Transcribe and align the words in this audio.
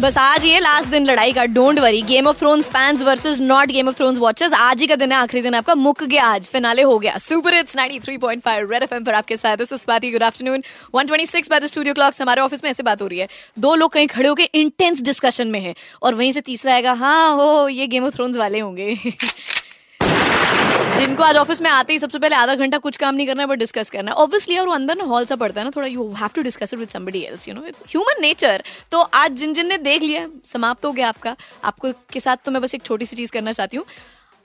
बस 0.00 0.16
आज 0.18 0.44
ये 0.44 0.58
लास्ट 0.60 0.88
दिन 0.88 1.06
लड़ाई 1.06 1.32
का 1.32 1.44
don't 1.44 1.78
worry 1.78 2.02
Game 2.02 2.26
of 2.26 2.38
Thrones 2.38 2.68
fans 2.70 3.00
versus 3.02 3.40
not 3.40 3.68
Game 3.68 3.88
of 3.88 3.96
Thrones 3.96 4.18
watchers 4.18 4.52
आज 4.52 4.80
ही 4.80 4.86
का 4.86 4.96
दिन 4.96 5.12
है, 5.12 5.18
आखिरी 5.18 5.42
दिन 5.42 5.54
आपका, 5.54 5.74
मुक 5.74 6.02
गया 6.04 6.24
आज 6.24 6.46
फिनाले 6.46 6.82
हो 6.82 6.98
गया। 6.98 7.16
सुपर 7.18 7.54
हिट्स 7.54 7.76
93.5 7.76 8.70
रेड 8.70 8.82
एफएम 8.82 9.04
पर 9.04 9.14
आपके 9.14 9.36
साथ 9.36 9.56
this 9.56 9.72
is 9.72 9.86
good 10.12 10.22
afternoon 10.22 10.62
126 10.96 11.50
by 11.50 11.60
the 11.60 11.66
studio 11.66 11.94
clocks 11.94 12.22
हमारे 12.22 12.42
ऑफ़िस 12.42 12.64
में 12.64 12.70
ऐसे 12.70 12.82
बात 12.82 13.02
हो 13.02 13.06
रही 13.06 13.18
है। 13.18 13.28
दो 13.58 13.74
लोग 13.74 13.92
कहीं 13.92 14.06
खड़े 14.06 14.28
होकर 14.28 14.48
इंटेंस 14.54 15.02
डिस्कशन 15.02 15.48
में 15.48 15.60
है, 15.60 15.74
और 16.02 16.14
वहीं 16.14 16.32
से 16.32 16.40
तीसरा 16.40 16.74
आएगा 16.74 16.92
हाँ 16.92 17.32
हो 17.36 17.68
ये 17.68 17.86
गेम 17.86 18.04
ऑफ़ 18.04 18.14
थ्रोन्स 18.14 18.36
वाले 18.36 18.58
होंगे। 18.58 18.96
जिनको 20.98 21.22
आज 21.22 21.36
ऑफ़िस 21.36 21.60
में 21.62 21.68
आते 21.70 21.92
ही 21.92 21.98
सबसे 21.98 22.18
पहले 22.18 22.36
आधा 22.36 22.54
घंटा 22.54 22.78
कुछ 22.78 22.96
काम 22.96 23.14
नहीं 23.14 23.26
करना 23.26 23.42
है 23.42 23.48
बट 23.48 23.58
डिस्कस 23.58 23.90
करना 23.90 24.10
है। 24.10 24.16
ऑब्वियसली 24.16 24.56
और 24.58 24.68
अंदर 24.68 24.96
ना 24.96 25.04
हॉल 25.04 25.24
सा 25.24 25.36
पड़ता 25.36 25.60
है 25.60 25.64
ना, 25.64 25.70
थोड़ा 25.76 25.86
you 25.86 26.08
have 26.12 26.30
to 26.34 26.42
discuss 26.42 26.72
it 26.74 26.78
with 26.78 26.88
somebody 26.88 27.20
else 27.22 27.46
you 27.48 27.54
know 27.54 27.60
human 27.60 28.20
nature 28.22 28.62
तो 28.92 29.00
आज 29.00 29.32
जिन 29.32 29.52
जिन 29.54 29.66
ने 29.66 29.78
देख 29.78 30.02
लिया 30.02 30.26
समाप्त 30.44 30.84
हो 30.84 30.92
गया 30.92 31.08
आपका। 31.08 31.36
आपको 31.64 31.92
के 32.12 32.20
साथ 32.20 32.36
तो 32.44 32.50
मैं 32.50 32.62
बस 32.62 32.74
एक 32.74 32.82
छोटी 32.82 33.06
सी 33.06 33.16
चीज़ 33.16 33.32
करना 33.32 33.52
चाहती 33.52 33.76
हूँ। 33.76 33.84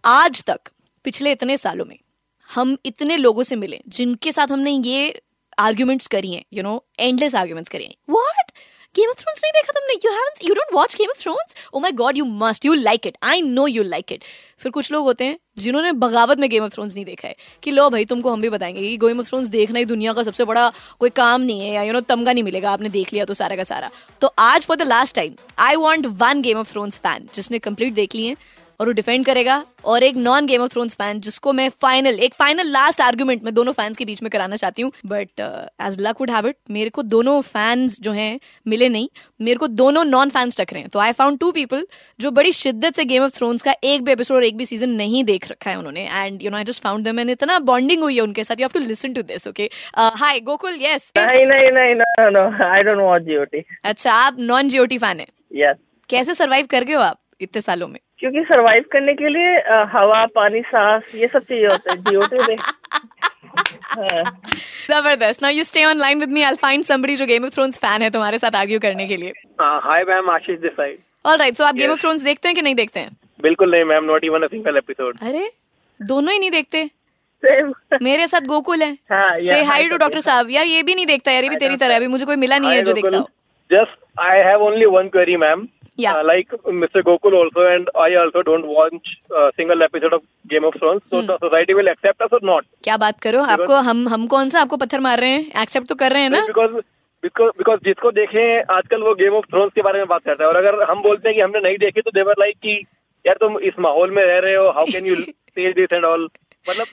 आज 0.03 0.43
तक, 0.43 0.59
पिछले 1.05 1.31
इतने 1.31 1.57
सालों 1.57 1.85
में, 1.85 1.97
हम 2.49 2.77
इतने 2.85 3.17
लोगों 3.17 3.43
से 3.43 3.55
मिले, 3.55 3.81
जिनके 3.89 4.31
साथ 4.31 4.51
हमने 4.51 4.71
ये 4.71 5.21
आर्ग्यूमेंट्स 5.59 6.07
करी 6.07 6.33
हैं 6.33 6.43
यू 6.53 6.63
नो 6.63 6.83
एंडलेस 6.99 7.35
आर्ग्यूमेंट्स 7.35 7.71
करी 7.71 7.83
हैं। 7.83 7.95
गेम 8.95 9.09
ऑफ़ 9.09 9.21
थ्रोन्स 9.21 9.41
नहीं 9.43 9.51
देखा 9.53 9.71
तुमने? 9.71 9.93
You 10.05 10.11
haven't 10.11 10.43
you 10.45 10.53
don't 10.55 10.73
watch 10.73 10.95
Game 10.95 11.09
of 11.09 11.21
Thrones 11.21 11.55
oh 11.73 11.79
my 11.79 11.91
God 11.91 12.17
you 12.17 12.25
must 12.25 12.65
you 12.65 12.73
like 12.73 13.07
it 13.07 13.17
I 13.23 13.41
know 13.41 13.67
you 13.67 13.83
like 13.83 14.11
it 14.11 14.23
फिर 14.59 14.71
कुछ 14.71 14.91
लोग 14.91 15.03
होते 15.05 15.25
हैं 15.25 15.37
जिन्होंने 15.57 15.91
बगावत 15.91 16.39
में 16.39 16.49
गेम 16.49 16.63
ऑफ़ 16.63 16.71
थ्रोन्स 16.71 16.95
नहीं 16.95 17.05
देखा 17.05 17.27
है 17.27 17.35
कि 17.63 17.71
लो 17.71 17.89
भाई, 17.89 18.05
तुमको 18.05 18.31
हम 18.31 18.41
भी 18.41 18.49
बताएँगे 18.49 18.81
कि 18.81 18.97
गेम 18.97 19.19
ऑफ़ 19.19 19.27
थ्रोन्स 19.27 19.47
देखना 19.47 19.79
ही 19.79 19.85
दुनिया 19.85 20.13
का 20.13 20.23
सबसे 20.23 20.45
बड़ा 20.45 20.71
कोई 20.99 21.09
काम 21.09 21.41
नहीं 21.41 21.61
है 21.61 21.73
या 21.73 21.83
यू 21.83 21.93
नो 21.93 22.01
तमगा 22.01 22.33
नहीं 22.33 22.43
मिलेगा। 22.43 22.71
आपने 22.71 22.89
देख 22.89 23.13
लिया 23.13 23.25
तो 23.25 23.33
सारा 23.33 23.55
का 23.55 23.63
सारा। 23.63 23.89
तो 24.21 24.33
आज 24.39 24.65
for 24.65 24.77
the 24.77 24.81
last 24.81 25.15
time 25.15 25.35
I 25.59 25.75
want 25.75 26.05
one 26.21 26.41
Game 26.41 26.57
of 26.57 26.71
Thrones 26.71 26.97
fan 26.97 27.27
जिसने 27.35 27.59
कंप्लीट 27.59 27.93
देख 27.93 28.15
लिए 28.15 28.35
और 28.83 28.89
वो 28.89 28.93
डिफेंड 28.93 29.25
करेगा 29.25 29.63
और 29.85 30.03
एक 30.03 30.15
non 30.17 30.45
Game 30.45 30.61
of 30.61 30.69
Thrones 30.71 30.95
fan 30.95 31.19
जिसको 31.21 31.51
मैं 31.53 31.67
फाइनल 31.81 32.19
एक 32.23 32.33
फाइनल 32.33 32.67
लास्ट 32.71 33.01
आर्ग्यूमेंट 33.01 33.43
में 33.43 33.53
दोनों 33.53 33.73
फैंस 33.73 33.97
के 33.97 34.05
बीच 34.05 34.21
में 34.23 34.29
कराना 34.31 34.55
चाहती 34.55 34.81
हूँ। 34.81 34.91
But 35.05 35.39
as 35.87 35.97
luck 35.99 36.21
would 36.21 36.31
have 36.31 36.47
it 36.47 36.55
मेरे 36.71 36.89
को 36.89 37.03
दोनों 37.03 37.39
फैंस 37.43 37.99
जो 38.01 38.11
हैं 38.11 38.39
मिले 38.65 38.89
नहीं। 38.89 39.07
मेरे 39.41 39.57
को 39.59 39.67
दोनों 39.67 40.03
नॉन 40.05 40.29
फैंस 40.29 40.59
टकरे 40.59 40.79
हैं। 40.79 40.89
तो 40.89 40.99
आई 40.99 41.11
फाउंड 41.11 41.39
टू 41.39 41.51
पीपल 41.51 41.85
जो 42.19 42.31
बड़ी 42.31 42.51
शिद्दत 42.51 42.95
से 42.95 43.05
गेम 43.05 43.23
ऑफ़ 43.23 43.37
थ्रोन्स 43.37 43.63
का 43.63 43.75
एक 43.83 44.03
भी 44.05 44.11
एपिसोड 44.11 44.37
और 44.37 44.43
एक 44.43 44.57
भी 44.57 44.65
सीज़न 44.65 44.89
नहीं 44.91 45.23
देख 45.23 45.49
रखा 45.51 45.69
है 45.69 45.77
उन्होंने। 45.77 46.07
And 46.07 46.43
you 46.43 46.51
know 46.51 46.57
I 46.57 46.63
just 46.63 46.83
found 46.83 47.03
them 47.05 47.19
and 47.19 47.29
इतना 47.29 47.59
बॉन्डिंग 47.71 48.03
हुई 48.03 48.15
है 48.15 48.21
उनके 48.21 48.43
साथ। 48.43 48.61
You 48.61 48.67
have 48.67 48.79
to 48.79 48.85
listen 48.87 49.13
to 49.13 49.21
this 49.23 49.47
okay 49.47 49.69
hi 50.19 50.39
Gokul 50.41 50.77
yes 50.81 51.11
नहीं 51.17 51.45
नहीं 51.47 51.71
नहीं 51.71 51.95
no 51.95 52.29
no 52.31 52.45
I 52.69 52.83
don't 52.83 53.01
watch 53.01 53.21
GOT 53.23 53.63
अच्छा 53.83 54.13
आप 54.13 54.39
नॉन 54.39 54.69
जीओटी 54.69 54.97
फ़ैन 54.97 55.19
है? 55.19 55.27
यस 55.55 55.77
कैसे 56.09 56.33
सरवाइव 56.33 56.65
कर 56.69 56.83
गए 56.83 56.93
हो 56.93 57.01
आप 57.01 57.19
इतने 57.41 57.61
सालों 57.61 57.87
में? 57.87 57.99
क्योंकि 58.23 58.41
सरवाइव 58.43 58.83
करने 58.91 59.13
के 59.13 59.29
लिए 59.29 59.55
हवा 59.93 60.25
पानी 60.35 60.59
सांस 60.65 61.15
ये 61.15 61.27
सब 61.27 61.43
चाहिए 61.43 61.65
होता 61.67 61.91
है 61.91 61.97
जीओटी 62.03 62.37
में 62.39 62.55
ज़बरदस्त। 64.89 65.41
Now 65.43 65.51
you 65.51 65.63
stay 65.63 65.83
on 65.85 65.97
line 65.99 66.19
with 66.19 66.29
me 66.29 66.41
I 66.41 66.55
find 66.61 66.83
somebody 66.83 67.15
जो 67.15 67.25
गेम 67.25 67.45
ऑफ़ 67.45 67.53
थ्रोन्स 67.55 67.79
फ़ैन 67.79 68.01
है 68.01 68.09
तुम्हारे 68.09 68.37
साथ 68.37 68.55
आर्ग्यू 68.55 68.79
करने 68.79 69.07
के 69.07 69.17
लिए। 69.17 69.33
Hi 69.61 70.03
ma'am 70.09 70.29
Ashish 70.29 70.59
this 70.59 70.71
side 70.71 70.97
alright 71.25 71.55
so 71.55 71.63
आप 71.63 71.75
गेम 71.75 71.91
ऑफ़ 71.91 72.01
थ्रोन्स 72.01 72.21
देखते 72.23 72.47
हैं 72.47 72.55
कि 72.55 72.61
नहीं 72.61 72.75
देखते 72.75 72.99
हैं? 72.99 73.09
बिल्कुल 73.39 73.71
नहीं 73.71 73.83
ma'am 73.83 74.05
not 74.05 74.23
even 74.23 74.43
a 74.43 74.47
single 74.47 74.77
episode 74.77 75.17
अरे 75.21 75.49
दोनों 75.99 76.33
ही 76.33 76.39
नहीं 76.39 76.51
देखते? 76.51 76.89
मेरे 78.01 78.27
साथ 78.27 78.47
गोकुल 78.47 78.81
है। 78.83 78.91
हाँ, 79.11 79.39
से 79.41 79.61
हाई 79.63 79.89
टू 79.89 79.97
डॉक्टर 79.97 80.19
साहब 80.21 80.51
यार 80.51 80.65
ये 80.65 80.83
भी 80.83 80.95
नहीं 80.95 81.05
देखता 81.05 81.31
यार 81.31 81.43
ये 81.43 81.49
भी 81.49 81.55
तेरी 81.57 81.77
तरह 81.77 81.95
अभी 81.95 82.07
मुझे 82.07 82.25
कोई 82.25 82.35
मिला 82.37 82.57
नहीं 82.57 82.71
है 82.71 82.81
जो 82.83 82.93
देखता 82.93 83.17
हो। 83.17 83.29
Just 83.71 83.99
I 84.21 84.39
have 84.45 84.63
only 84.63 84.85
one 84.87 85.07
query 85.09 85.35
ma'am 85.37 85.67
Yeah. 85.97 86.13
Uh, 86.13 86.23
like 86.25 86.49
Mr. 86.65 87.03
Gokul 87.03 87.33
also 87.33 87.65
and 87.67 87.89
I 87.95 88.15
also 88.15 88.41
don't 88.41 88.65
watch 88.67 89.09
a 89.31 89.51
single 89.55 89.83
episode 89.83 90.13
of 90.13 90.23
Game 90.49 90.63
of 90.63 90.73
Thrones. 90.79 91.03
So 91.11 91.21
the 91.21 91.37
society 91.39 91.75
will 91.75 91.87
accept 91.87 92.21
us 92.21 92.31
or 92.31 92.39
not? 92.41 92.65
क्या 92.83 92.97
बात 92.97 93.19
करो 93.25 93.41
आपको 93.55 93.75
हम 93.89 94.07
हम 94.09 94.25
कौन 94.27 94.49
सा 94.49 94.61
आपको 94.61 94.77
पत्थर 94.77 94.99
मार 95.07 95.19
रहे 95.19 95.29
हैं 95.29 95.61
एक्सेप्ट 95.63 95.87
तो 95.89 95.95
कर 95.95 96.13
रहे 96.13 96.21
हैं 96.21 96.29
ना 96.29 96.41
Because 96.47 96.81
because 97.23 97.53
because 97.59 97.83
जिसको 97.85 98.11
देखें 98.11 98.73
आजकल 98.77 99.01
वो 99.01 99.13
गेम 99.21 99.33
ऑफ़ 99.33 99.45
थ्रोन्स 99.51 99.73
के 99.75 99.81
बारे 99.81 99.99
में 99.99 100.07
बात 100.07 100.23
करता 100.25 100.43
है 100.43 100.49
और 100.49 100.55
अगर 100.55 100.81
हम 100.91 101.01
बोलते 101.01 101.29
हैं 101.29 101.35
कि 101.35 101.41
हमने 101.41 101.59
नहीं 101.67 101.77
देखी 101.85 102.01
तो 102.01 102.11
देवर 102.11 102.35
लाइक 102.39 102.57
कि 102.63 102.75
यार 103.25 103.37
तुम 103.41 103.57
इस 103.69 103.79
माहौल 103.79 104.11
में 104.11 104.23
रह 104.23 104.39
रहे 104.45 104.55
हो 104.55 104.69
how 104.77 104.85
can 104.91 105.05
you 105.05 105.15
say 105.15 105.71
this 105.73 105.93
and 105.93 106.05
all 106.05 106.29
मतलब 106.69 106.87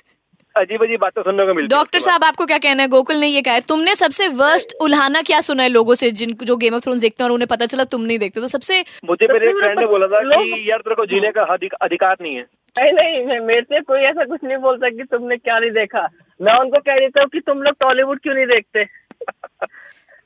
अजीब 0.61 0.83
अजीब 0.83 1.01
बातें 1.01 1.21
सुनने 1.23 1.47
को 1.47 1.55
मिलती 1.55 1.75
है 1.75 1.79
डॉक्टर 1.79 1.99
साहब 2.01 2.25
आपको 2.25 2.47
क्या 2.47 2.59
कहना 2.59 2.83
है? 2.83 2.89
गोकुल 2.89 3.17
ने 3.17 3.27
ये 3.29 3.43
कहा 3.43 3.55
है 3.55 3.61
तुमने 3.69 3.95
सबसे 3.95 4.29
वर्स्ट 4.37 4.75
उल्हाना 4.81 5.23
क्या 5.23 5.41
सुना 5.41 5.63
है 5.63 5.69
लोगों 5.69 5.95
से 5.95 6.11
जिन 6.21 6.35
जो 6.43 6.57
गेम 6.57 6.75
ऑफ़ 6.75 6.83
थ्रोन्स 6.83 7.01
देखते 7.01 7.23
हैं 7.23 7.29
और 7.31 7.35
उन्हें 7.35 7.49
पता 7.49 7.67
चला 7.67 7.85
तुम 7.85 8.01
नहीं 8.03 8.19
देखते? 8.19 8.41
तो 8.41 8.49
सबसे 8.49 8.81
मुझे 9.05 9.27
मेरे 9.33 9.51
एक 9.51 9.57
फ्रेंड 9.57 9.79
ने 9.81 9.87
बोला 9.87 10.07
था 10.07 10.21
कि 10.23 10.71
यार 10.71 10.79
तेरे 10.79 10.95
को 10.95 11.07
जीने 11.07 11.31
का 11.31 11.43
अधिकार 11.83 12.17
नहीं 12.23 12.35
है। 12.37 12.45
नहीं 12.77 12.93
नहीं 12.93 13.25
मैं- 13.27 13.43
मेरे 13.45 13.63
से 13.63 13.81
कोई 13.81 14.01
ऐसा 14.01 14.25
कुछ 14.25 14.41
नहीं 14.45 14.57
बोलता 14.59 14.89
कि 14.89 15.05
तुमने 15.05 15.37
क्या 15.37 15.59
नहीं 15.59 15.71
देखा। 15.71 16.07
मैं 16.41 16.59
उनको 16.59 16.79
कह 16.81 16.99
देता 16.99 17.21
हूँ 17.21 17.29
कि 17.29 17.41
तुम 17.41 17.63
लोग 17.63 17.75
टॉलीवुड 17.81 18.21
क्यों 18.21 18.35
नहीं 18.35 18.47
देखते? 18.47 18.85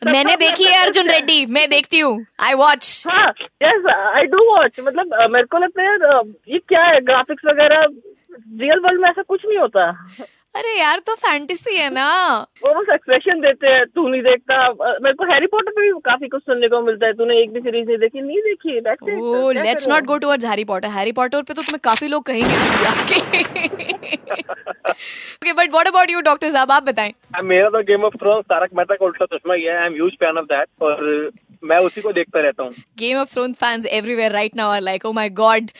मैंने 0.02 0.34
देखी 0.36 0.64
है 0.64 0.82
अर्जुन 0.82 1.08
रेड्डी 1.08 1.44
मैं 1.46 1.68
देखती 1.70 1.98
हूँ 1.98 2.14
आई 2.40 2.54
वॉच 2.54 3.04
हाँ 3.08 3.28
यस 3.62 3.86
आई 3.90 4.26
डू 4.26 4.42
वॉच 4.48 4.80
मतलब 4.80 5.14
मेरे 5.30 5.46
को 5.46 5.58
लगता 5.58 5.82
है 5.82 6.18
ये 6.48 6.58
क्या 6.68 6.82
है 6.82 7.00
ग्राफिक्स 7.00 7.44
वगैरह 7.46 7.86
रियल 8.60 8.80
वर्ल्ड 8.80 9.00
में 9.00 9.08
ऐसा 9.10 9.22
कुछ 9.22 9.40
नहीं 9.46 9.58
होता। 9.58 9.90
अरे 10.54 10.72
यार 10.78 10.98
तो 11.06 11.14
फैंटेसी 11.16 11.76
है 11.76 11.88
ना। 11.92 12.06
वो 12.64 12.72
बस 12.74 12.92
एक्सप्रेशन 12.94 13.40
देते 13.40 13.68
हैं 13.68 13.84
तू 13.86 14.06
नहीं 14.08 14.22
देखता। 14.22 14.58
मेरे 15.02 15.14
को 15.14 15.24
हैरी 15.32 15.46
पॉटर 15.54 15.70
पे 15.70 15.80
भी 15.82 15.90
काफ़ी 16.04 16.28
कुछ 16.28 16.42
सुनने 16.42 16.68
को 16.68 16.80
मिलता 16.82 17.06
है। 17.06 17.12
तूने 17.12 17.40
एक 17.42 17.52
भी 17.52 17.60
सीरीज़ 17.60 17.86
नहीं 17.86 17.98
देखी 17.98 18.20
नहीं 18.20 18.40
देखी? 18.42 18.78
ओ 19.20 19.50
let's 19.52 19.88
not 19.88 20.04
go 20.06 20.18
towards 20.18 20.44
Harry 20.44 20.64
Potter 20.64 20.88
Harry 20.90 21.12
Potter 21.12 21.42
पे 21.42 21.54
तो 21.54 21.62
तुम्हें 21.62 21.80
काफ़ी 21.84 22.08
लोग 22.08 22.24
कहेंगे 22.26 22.54
okay 25.34 25.52
but 25.52 25.70
what 25.70 25.86
about 25.88 26.10
you 26.10 26.20
doctor 26.22 26.50
साहब 26.50 26.70
आप 26.72 26.82
बताएँ। 26.82 27.12
मेरा 27.44 27.68
तो 27.68 27.82
Game 27.84 28.04
of 28.04 28.16
Thrones 28.16 28.44
Taarak 28.44 28.70
Mehta 28.76 28.94
Ka 28.94 29.04
Ooltah 29.06 29.26
Chashmah 29.26 29.54
ही 29.54 29.62
है। 29.62 29.76
I 29.78 29.86
am 29.86 29.94
huge 29.94 30.12
fan 30.20 30.38
of 30.38 30.46
that 30.46 30.68
और 30.82 31.30
मैं 31.64 31.78
उसी 31.80 32.00
को 32.00 32.12
देखता 32.12 32.40
रहता 32.40 32.62
हूँ। 32.62 32.74
Game 32.98 33.18
of 33.18 33.32
Throne 33.32 33.52
fans 33.54 33.86
everywhere 33.88 34.32
right 34.32 34.56
now 34.56 34.70
are 34.70 34.80
like 34.82 35.04
oh 35.06 35.12
my 35.12 35.28
God 35.42 35.70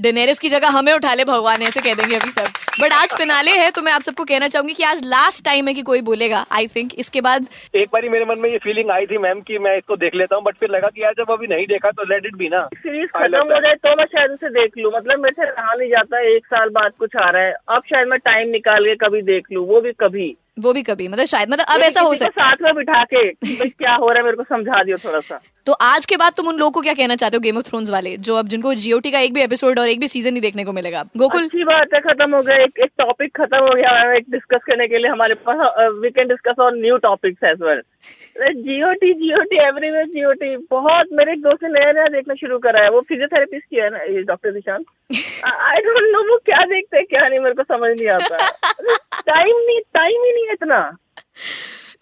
Daenerys 0.00 0.38
की 0.38 0.48
जगह 0.48 0.68
हमें 0.68 0.92
उठा 0.92 1.12
ले 1.14 1.24
भगवान 1.24 1.62
ऐसे 1.62 1.80
कह 1.80 1.94
देंगे 1.94 2.16
अभी 2.16 2.30
सब। 2.30 2.46
बट 2.80 2.92
आज 2.92 3.14
फिनाले 3.16 3.50
है 3.52 3.70
तो 3.70 3.82
मैं 3.82 3.92
आप 3.92 4.02
सबको 4.02 4.24
कहना 4.24 4.48
चाहूँगी 4.48 4.74
कि 4.74 4.82
आज 4.82 5.04
लास्ट 5.04 5.44
टाइम 5.44 5.68
है 5.68 5.74
कि 5.74 5.82
कोई 5.82 6.00
बोलेगा 6.02 6.44
आई 6.52 6.66
थिंक 6.66 6.94
इसके 6.98 7.20
बाद 7.20 7.46
एक 7.74 7.88
बार 7.92 8.08
मेरे 8.10 8.24
मन 8.24 8.40
में 8.40 8.48
ये 8.50 8.58
फीलिंग 8.58 8.90
आई 8.90 9.06
थी 9.06 9.18
मैम 9.18 9.40
कि 9.40 9.58
मैं 9.58 9.76
इसको 9.78 9.96
देख 9.96 10.14
लेता 10.14 10.36
हूँ 10.36 10.44
बट 10.44 10.56
फिर 10.60 10.70
लगा 10.70 10.88
कि 10.88 11.02
यार 11.02 11.14
जब 11.18 11.32
अभी 11.32 11.46
नहीं 11.46 11.66
देखा 11.66 11.90
तो 11.90 12.04
लेट 12.04 12.26
इट 12.26 12.36
बी 12.36 12.48
ना। 12.48 12.62
सीरीज़ 12.74 13.10
खत्म 13.16 13.42
हो 13.44 13.60
जाए 13.60 13.74
तो 13.76 13.94
मैं 13.96 14.06
शायद 14.06 14.30
उसे 14.30 14.48
देख 14.50 14.78
लूँ। 14.78 14.92
मतलब 14.96 15.22
मेरे 15.22 15.34
से 15.34 15.50
रहा 15.50 15.74
नहीं 15.74 15.90
जाता 15.90 16.20
एक 16.34 16.46
साल 16.46 16.68
बाद 16.70 16.92
कुछ 16.98 17.16
आ 17.16 17.30
रहा 17.30 17.42
है। 17.42 17.54
अब 17.68 17.82
शायद 17.90 18.08
मैं 18.08 18.18
टाइम 18.24 18.48
निकाल 18.50 18.86
के 18.86 18.94
कभी 19.06 19.22
देख 19.24 19.52
लूँ 19.52 19.66
वो 19.68 19.80
भी 19.80 19.92
कभी। 20.00 20.34
वो 20.60 20.72
भी 20.72 20.82
कभी 20.82 21.08
मतलब 21.08 21.24
शायद 21.26 21.50
मतलब 21.50 21.66
अब 21.68 21.80
ऐसा 21.82 22.00
हो 22.00 22.14
सकता 22.14 22.42
है। 22.42 22.48
साथ 22.48 22.62
में 22.62 22.74
बिठा 22.74 23.04
के 23.04 23.30
क्या 23.68 23.94
हो 23.94 24.08
रहा 24.08 24.18
है 24.18 24.24
मेरे 24.24 24.36
को 24.36 24.42
समझा 24.42 24.82
दियो 24.82 24.96
थोड़ा 24.96 25.20
सा 25.20 25.40
तो 25.66 25.72
आज 25.72 26.06
के 26.06 26.16
बाद 26.16 26.32
तुम 26.36 26.48
उन 26.48 26.56
लोगों 26.56 26.70
को 26.70 26.80
क्या 26.80 26.92
कहना 26.94 27.16
चाहते 27.16 27.36
हो 27.36 27.40
गेम 27.40 27.58
ऑफ़ 27.58 27.68
थ्रोन्स 27.68 27.90
वाले 27.90 28.16
जो 28.18 28.36
अब 28.36 28.48
जिनको 28.48 28.74
जीओटी 28.74 29.10
का 29.10 29.18
एक 29.18 29.34
भी 29.34 29.40
एपिसोड 29.40 29.78
और 29.78 29.88
एक 29.88 30.00
भी 30.00 30.08
सीज़न 30.08 30.32
नहीं 30.32 30.42
देखने 30.42 30.64
को 30.64 30.72
मिलेगा? 30.72 31.02
गोकुल? 31.16 31.42
अच्छी 31.42 31.64
बात 31.64 31.94
है 31.94 32.00
खत्म 32.00 32.34
हो 32.34 32.40
गया 32.40 32.56
एक 32.56 32.78
एक 32.80 32.90
टॉपिक 32.98 33.36
खत्म 33.36 33.58
हो 33.58 33.74
गया 33.74 34.14
एक 34.14 34.24
डिस्कस 34.30 34.64
करने 34.66 34.86
के 34.88 34.98
लिए 34.98 35.10
हमारे 35.10 35.34
पास 35.48 35.58
we 36.02 36.10
can 36.10 36.28
discuss 36.28 36.60
on 36.60 36.80
new 36.80 36.96
topics 36.96 37.44
as 37.44 37.62
well 37.62 37.82
GOT 38.56 39.12
GOT 39.14 39.56
everywhere 39.66 40.06
GOT 40.06 40.56
बहुत 40.70 41.08
मेरे 41.12 41.32
एक 41.32 41.40
दोस्त 41.42 41.64
ने 41.64 41.68
नया 41.68 41.92
नया 41.92 42.06
देखना 42.08 42.34
शुरू 42.34 42.58
करा 42.58 42.82
है 42.82 42.90
वो 42.90 43.00
फिजियोथेरेपिस्ट 43.00 43.64
की 43.64 43.76
है 43.76 43.88
ना 43.90 43.98
doctor 44.22 44.52
Nishant. 44.52 44.84
I 45.46 45.82
don't 45.82 46.08
know 46.12 46.22
वो 46.32 46.36
क्या 46.46 46.64
देखते 46.64 46.96
हैं 46.96 47.06
क्या 47.06 47.28
नहीं 47.28 47.40
मेरे 47.40 47.54
को 47.54 47.62
समझ 47.62 47.90
नहीं 47.96 48.08
आता। 48.08 48.36
टाइम 49.32 49.56
नहीं 49.66 49.80
टाइम 49.94 50.24
ही 50.24 50.32
नहीं 50.32 50.46
है 50.46 50.52
इतना 50.52 50.80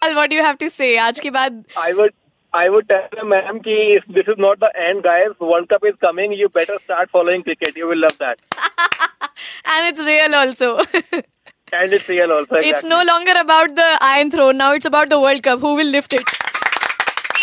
अल 0.03 0.13
what 0.13 0.33
you 0.33 0.43
have 0.43 0.55
to 0.59 0.69
say 0.69 0.95
आज 1.07 1.19
के 1.19 1.29
बाद 1.31 1.63
I 1.77 1.93
would 1.93 2.13
I 2.53 2.69
would 2.69 2.85
tell 2.91 3.25
ma'am 3.27 3.59
कि 3.67 3.99
this 4.11 4.29
is 4.29 4.41
not 4.41 4.59
the 4.63 4.71
end 4.75 5.01
guys 5.07 5.33
world 5.41 5.73
cup 5.73 5.85
is 5.87 5.95
coming 6.05 6.39
you 6.39 6.47
better 6.55 6.77
start 6.77 7.09
following 7.13 7.43
cricket 7.43 7.77
you 7.77 7.89
will 7.89 8.05
love 8.05 8.23
that 8.23 8.37
and 9.67 9.87
it's 9.87 10.05
real 10.05 10.35
also 10.35 10.77
And 11.71 11.93
it's 11.93 12.07
real 12.09 12.31
also. 12.31 12.55
Exactly. 12.55 12.69
It's 12.69 12.83
no 12.83 13.03
longer 13.03 13.33
about 13.39 13.75
the 13.75 13.87
Iron 14.01 14.31
Throne. 14.31 14.57
Now 14.57 14.73
it's 14.73 14.85
about 14.85 15.09
the 15.09 15.19
World 15.19 15.43
Cup. 15.43 15.59
Who 15.59 15.73
will 15.75 15.87
lift? 15.87 16.15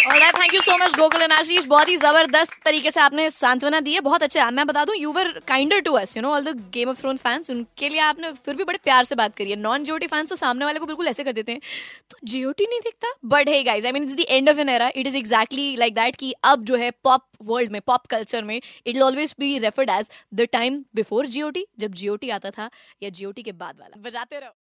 Alright, 0.07 0.55
you 0.55 0.61
so 0.61 0.77
much 0.79 0.95
Gokul 0.97 1.23
and 1.23 1.33
Ashish 1.33 1.65
बहुत 1.67 1.89
ही 1.89 1.97
ज़बरदस्त 1.97 2.53
तरीके 2.65 2.91
से 2.91 3.01
आपने 3.01 3.29
सांत्वना 3.31 3.79
दी 3.81 3.93
है। 3.95 4.01
बहुत 4.01 4.23
अच्छा। 4.23 4.51
मैं 4.51 4.67
बता 4.67 4.85
दूँ 4.85 4.95
you 4.97 5.13
were 5.13 5.31
kinder 5.49 5.81
to 5.81 5.93
us 5.93 6.17
you 6.17 6.23
know 6.23 6.31
all 6.33 6.45
the 6.45 6.55
Game 6.75 6.89
of 6.89 7.01
Throne 7.01 7.17
fans 7.17 7.51
उनके 7.51 7.89
लिए 7.89 8.01
आपने 8.01 8.31
फिर 8.45 8.55
भी 8.57 8.65
बड़े 8.65 8.79
प्यार 8.85 9.05
से 9.05 9.15
बात 9.15 9.35
करी 9.37 9.51
है। 9.51 9.57
नॉन 9.57 9.85
जीओटी 9.85 10.07
फैंस 10.07 10.29
तो 10.29 10.37
सामने 10.37 10.65
वाले 10.65 10.79
को 10.79 10.87
बिल्कुल 10.87 11.09
ऐसे 11.09 11.25
कर 11.25 11.33
देते 11.33 11.53
हैं। 11.53 11.61
तो 12.11 12.19
जीओटी 12.25 12.67
नहीं 12.67 12.81
देखता 12.81 13.13
but 13.27 13.49
hey 13.49 13.63
guys 13.63 13.87
I 13.87 13.93
mean 13.93 14.05
it's 14.05 14.15
the 14.15 14.27
end 14.29 14.51
of 14.51 14.61
an 14.61 14.69
era 14.69 14.91
it 14.97 15.07
is 15.07 15.17
exactly 15.17 15.75
like 15.77 15.95
that 15.95 16.17
कि 16.17 16.33
अब 16.45 16.65
जो 16.65 16.77
है 16.77 16.91
पॉप 17.05 17.25
वर्ल्ड 17.45 17.73
में 17.73 17.81
पॉप 17.87 18.07
कल्चर 18.11 18.45
में 18.45 18.57
it 18.57 18.87
will 18.87 19.03
always 19.03 19.35
be 19.39 19.59
referred 19.59 19.91
as 19.91 20.09
the 20.35 20.49
time 20.53 20.83
before 20.95 21.27
GOT 21.29 21.67
जब 21.79 21.93
GOT 21.95 22.31
आता 22.31 22.51
था 22.51 22.71
या 23.03 23.11
जीओटी 23.11 23.43
के 23.43 23.53
बाद 23.55 23.75
वाला। 23.81 24.01
बजाते 24.01 24.39
रहो। 24.39 24.55